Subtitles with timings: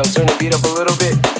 [0.00, 1.31] turn the beat up a little bit.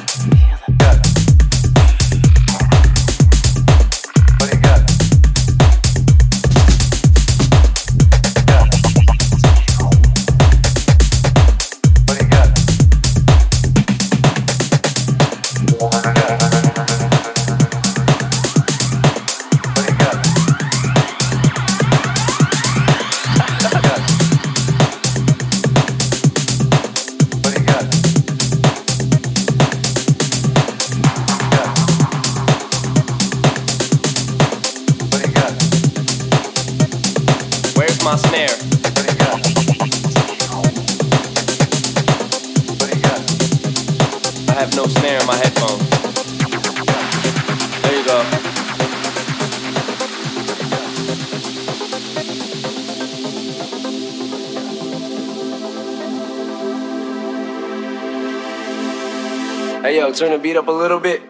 [60.45, 61.22] I got